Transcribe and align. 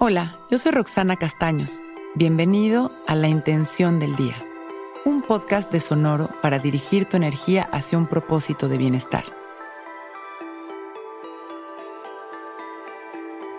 Hola, 0.00 0.38
yo 0.48 0.58
soy 0.58 0.70
Roxana 0.70 1.16
Castaños. 1.16 1.82
Bienvenido 2.14 2.92
a 3.08 3.16
La 3.16 3.26
Intención 3.26 3.98
del 3.98 4.14
Día, 4.14 4.36
un 5.04 5.22
podcast 5.22 5.72
de 5.72 5.80
Sonoro 5.80 6.28
para 6.40 6.60
dirigir 6.60 7.06
tu 7.06 7.16
energía 7.16 7.68
hacia 7.72 7.98
un 7.98 8.06
propósito 8.06 8.68
de 8.68 8.78
bienestar. 8.78 9.24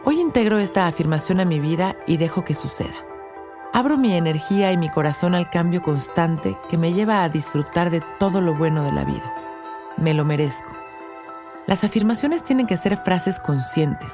Hoy 0.05 0.21
integro 0.21 0.59
esta 0.59 0.87
afirmación 0.87 1.41
a 1.41 1.45
mi 1.45 1.59
vida 1.59 1.97
y 2.07 2.15
dejo 2.15 2.45
que 2.45 2.55
suceda. 2.55 3.05
Abro 3.73 3.97
mi 3.97 4.13
energía 4.13 4.71
y 4.71 4.77
mi 4.77 4.89
corazón 4.89 5.35
al 5.35 5.49
cambio 5.49 5.81
constante 5.81 6.57
que 6.69 6.77
me 6.77 6.93
lleva 6.93 7.25
a 7.25 7.27
disfrutar 7.27 7.89
de 7.89 8.01
todo 8.17 8.39
lo 8.39 8.53
bueno 8.53 8.85
de 8.85 8.93
la 8.93 9.03
vida. 9.03 9.35
Me 9.97 10.13
lo 10.13 10.23
merezco. 10.23 10.71
Las 11.67 11.83
afirmaciones 11.83 12.45
tienen 12.45 12.65
que 12.65 12.77
ser 12.77 12.95
frases 12.95 13.41
conscientes 13.41 14.13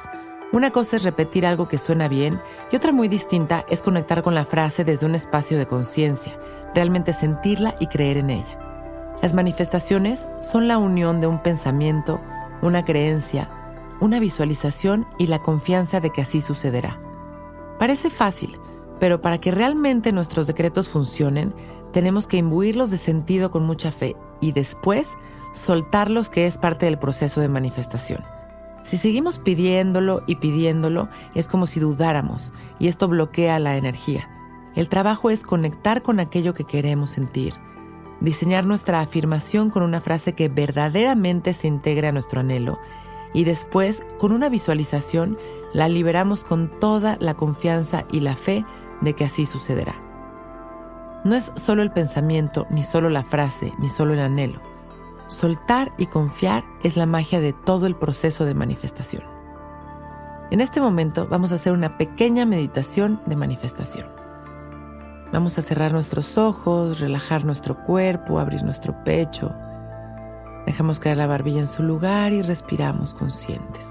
una 0.51 0.71
cosa 0.71 0.95
es 0.97 1.03
repetir 1.03 1.45
algo 1.45 1.67
que 1.67 1.77
suena 1.77 2.07
bien 2.07 2.39
y 2.71 2.75
otra 2.75 2.91
muy 2.91 3.07
distinta 3.07 3.65
es 3.69 3.81
conectar 3.81 4.21
con 4.21 4.35
la 4.35 4.45
frase 4.45 4.83
desde 4.83 5.05
un 5.05 5.15
espacio 5.15 5.57
de 5.57 5.65
conciencia, 5.65 6.33
realmente 6.73 7.13
sentirla 7.13 7.75
y 7.79 7.87
creer 7.87 8.17
en 8.17 8.29
ella. 8.29 8.59
Las 9.21 9.33
manifestaciones 9.33 10.27
son 10.39 10.67
la 10.67 10.77
unión 10.77 11.19
de 11.19 11.27
un 11.27 11.41
pensamiento, 11.41 12.21
una 12.61 12.85
creencia, 12.85 13.49
una 13.99 14.19
visualización 14.19 15.07
y 15.17 15.27
la 15.27 15.39
confianza 15.39 15.99
de 15.99 16.11
que 16.11 16.21
así 16.21 16.41
sucederá. 16.41 16.99
Parece 17.79 18.09
fácil, 18.09 18.59
pero 18.99 19.21
para 19.21 19.39
que 19.39 19.51
realmente 19.51 20.11
nuestros 20.11 20.47
decretos 20.47 20.89
funcionen, 20.89 21.53
tenemos 21.91 22.27
que 22.27 22.37
imbuirlos 22.37 22.91
de 22.91 22.97
sentido 22.97 23.51
con 23.51 23.65
mucha 23.65 23.91
fe 23.91 24.15
y 24.41 24.51
después 24.51 25.07
soltarlos 25.53 26.29
que 26.29 26.45
es 26.45 26.57
parte 26.57 26.85
del 26.85 26.99
proceso 26.99 27.41
de 27.41 27.49
manifestación. 27.49 28.34
Si 28.85 28.97
seguimos 28.97 29.39
pidiéndolo 29.39 30.21
y 30.27 30.35
pidiéndolo, 30.35 31.09
es 31.33 31.47
como 31.47 31.65
si 31.65 31.79
dudáramos 31.79 32.53
y 32.77 32.87
esto 32.87 33.07
bloquea 33.07 33.57
la 33.57 33.77
energía. 33.77 34.29
El 34.75 34.89
trabajo 34.89 35.31
es 35.31 35.41
conectar 35.41 36.03
con 36.03 36.19
aquello 36.19 36.53
que 36.53 36.65
queremos 36.65 37.09
sentir, 37.09 37.55
diseñar 38.21 38.63
nuestra 38.63 38.99
afirmación 38.99 39.71
con 39.71 39.81
una 39.81 40.01
frase 40.01 40.33
que 40.33 40.49
verdaderamente 40.49 41.55
se 41.55 41.67
integre 41.67 42.09
a 42.09 42.11
nuestro 42.11 42.41
anhelo 42.41 42.79
y 43.33 43.43
después, 43.43 44.03
con 44.19 44.31
una 44.31 44.49
visualización, 44.49 45.35
la 45.73 45.87
liberamos 45.87 46.43
con 46.43 46.69
toda 46.79 47.17
la 47.19 47.33
confianza 47.33 48.05
y 48.11 48.19
la 48.19 48.35
fe 48.35 48.65
de 49.01 49.13
que 49.13 49.25
así 49.25 49.47
sucederá. 49.47 49.95
No 51.23 51.33
es 51.33 51.51
solo 51.55 51.81
el 51.81 51.91
pensamiento, 51.91 52.67
ni 52.69 52.83
solo 52.83 53.09
la 53.09 53.23
frase, 53.23 53.73
ni 53.79 53.89
solo 53.89 54.13
el 54.13 54.19
anhelo 54.19 54.74
Soltar 55.27 55.93
y 55.97 56.05
confiar 56.05 56.63
es 56.83 56.97
la 56.97 57.05
magia 57.05 57.39
de 57.39 57.53
todo 57.53 57.87
el 57.87 57.95
proceso 57.95 58.45
de 58.45 58.53
manifestación. 58.53 59.23
En 60.51 60.61
este 60.61 60.79
momento 60.79 61.27
vamos 61.27 61.51
a 61.51 61.55
hacer 61.55 61.73
una 61.73 61.97
pequeña 61.97 62.45
meditación 62.45 63.19
de 63.25 63.35
manifestación. 63.35 64.07
Vamos 65.33 65.57
a 65.57 65.63
cerrar 65.63 65.91
nuestros 65.91 66.37
ojos, 66.37 66.99
relajar 66.99 67.43
nuestro 67.43 67.83
cuerpo, 67.83 68.39
abrir 68.39 68.63
nuestro 68.63 69.03
pecho. 69.03 69.53
Dejamos 70.67 70.99
caer 70.99 71.17
la 71.17 71.27
barbilla 71.27 71.61
en 71.61 71.67
su 71.67 71.81
lugar 71.81 72.31
y 72.31 72.41
respiramos 72.43 73.13
conscientes. 73.13 73.85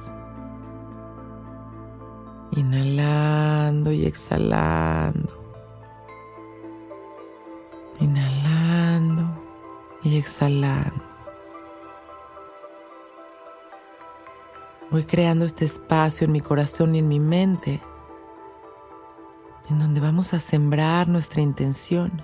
Inhalando 2.53 3.91
y 3.91 4.07
exhalando. 4.07 5.37
Inhalando 7.99 9.25
y 10.05 10.17
exhalando. 10.17 11.14
Voy 14.95 15.07
creando 15.07 15.45
este 15.45 15.65
espacio 15.65 16.25
en 16.25 16.31
mi 16.31 16.41
corazón 16.41 16.95
y 16.95 17.01
en 17.01 17.09
mi 17.09 17.19
mente, 17.19 17.83
en 19.69 19.81
donde 19.81 20.01
vamos 20.01 20.33
a 20.35 20.39
sembrar 20.39 21.09
nuestra 21.09 21.43
intención. 21.43 22.23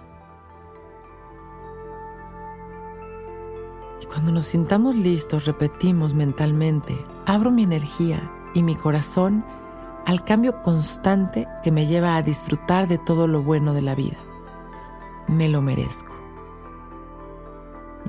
Y 4.01 4.07
cuando 4.07 4.31
nos 4.31 4.47
sintamos 4.47 4.95
listos, 4.95 5.47
repetimos 5.47 6.15
mentalmente, 6.15 6.97
abro 7.27 7.51
mi 7.51 7.65
energía 7.65 8.31
y 8.55 8.63
mi 8.63 8.77
corazón 8.77 9.45
al 10.07 10.25
cambio 10.25 10.63
constante 10.63 11.49
que 11.65 11.73
me 11.73 11.89
lleva 11.89 12.15
a 12.15 12.23
disfrutar 12.23 12.87
de 12.87 12.99
todo 12.99 13.27
lo 13.27 13.43
bueno 13.43 13.75
de 13.75 13.83
la 13.83 13.97
vida. 13.97 14.19
Me 15.27 15.49
lo 15.49 15.61
merezco. 15.61 16.13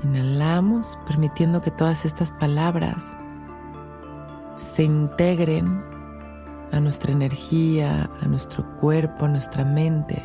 Inhalamos, 0.04 1.00
permitiendo 1.04 1.62
que 1.62 1.72
todas 1.72 2.04
estas 2.04 2.30
palabras 2.30 3.16
se 4.62 4.84
integren 4.84 5.84
a 6.72 6.80
nuestra 6.80 7.12
energía, 7.12 8.10
a 8.20 8.26
nuestro 8.26 8.64
cuerpo, 8.76 9.26
a 9.26 9.28
nuestra 9.28 9.64
mente. 9.64 10.22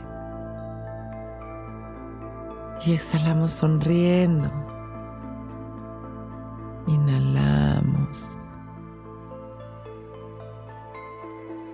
Y 2.85 2.93
exhalamos 2.93 3.51
sonriendo. 3.51 4.49
Inhalamos. 6.87 8.37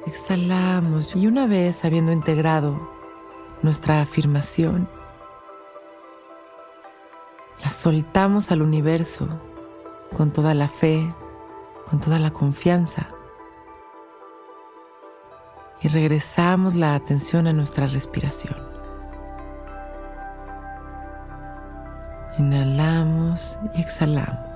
Exhalamos 0.08 1.16
y 1.16 1.28
una 1.28 1.46
vez 1.46 1.86
habiendo 1.86 2.12
integrado 2.12 2.90
nuestra 3.62 4.02
afirmación, 4.02 4.88
la 7.62 7.70
soltamos 7.70 8.52
al 8.52 8.62
universo 8.62 9.28
con 10.16 10.32
toda 10.32 10.54
la 10.54 10.68
fe, 10.68 11.14
con 11.90 12.00
toda 12.00 12.20
la 12.20 12.32
confianza. 12.32 13.10
Y 15.82 15.88
regresamos 15.90 16.76
la 16.76 16.96
atención 16.96 17.46
a 17.48 17.54
nuestra 17.54 17.88
respiración. 17.88 18.74
Inhalamos 22.40 23.58
y 23.76 23.82
exhalamos. 23.82 24.54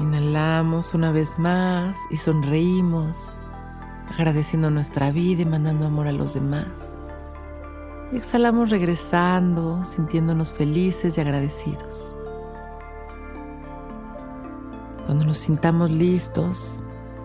Inhalamos 0.00 0.92
una 0.92 1.12
vez 1.12 1.38
más 1.38 1.96
y 2.10 2.16
sonreímos, 2.16 3.38
agradeciendo 4.12 4.70
nuestra 4.70 5.12
vida 5.12 5.42
y 5.42 5.46
mandando 5.46 5.86
amor 5.86 6.08
a 6.08 6.12
los 6.12 6.34
demás. 6.34 6.94
Y 8.12 8.16
exhalamos 8.16 8.70
regresando, 8.70 9.84
sintiéndonos 9.84 10.52
felices 10.52 11.16
y 11.16 11.20
agradecidos. 11.20 12.14
Cuando 15.14 15.28
nos 15.28 15.38
sintamos 15.38 15.92
listos, 15.92 16.82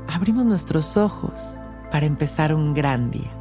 abrimos 0.07 0.45
nuestros 0.45 0.95
ojos 0.95 1.57
para 1.91 2.05
empezar 2.05 2.53
un 2.53 2.75
gran 2.75 3.09
día. 3.09 3.38